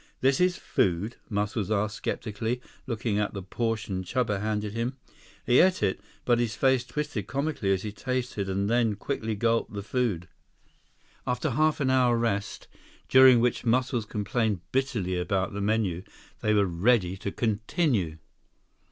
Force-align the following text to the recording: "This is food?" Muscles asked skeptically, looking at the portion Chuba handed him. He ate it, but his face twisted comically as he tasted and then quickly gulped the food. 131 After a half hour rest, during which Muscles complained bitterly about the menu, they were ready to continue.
"This 0.19 0.41
is 0.41 0.57
food?" 0.57 1.17
Muscles 1.29 1.69
asked 1.69 1.97
skeptically, 1.97 2.59
looking 2.87 3.19
at 3.19 3.35
the 3.35 3.43
portion 3.43 4.03
Chuba 4.03 4.41
handed 4.41 4.73
him. 4.73 4.97
He 5.45 5.59
ate 5.59 5.83
it, 5.83 6.01
but 6.25 6.39
his 6.39 6.55
face 6.55 6.83
twisted 6.83 7.27
comically 7.27 7.71
as 7.71 7.83
he 7.83 7.91
tasted 7.91 8.49
and 8.49 8.67
then 8.67 8.95
quickly 8.95 9.35
gulped 9.35 9.73
the 9.73 9.83
food. 9.83 10.27
131 11.25 11.31
After 11.31 11.47
a 11.49 11.51
half 11.51 11.81
hour 11.81 12.17
rest, 12.17 12.67
during 13.09 13.39
which 13.41 13.63
Muscles 13.63 14.05
complained 14.07 14.61
bitterly 14.71 15.19
about 15.19 15.53
the 15.53 15.61
menu, 15.61 16.01
they 16.41 16.55
were 16.55 16.65
ready 16.65 17.15
to 17.17 17.31
continue. 17.31 18.17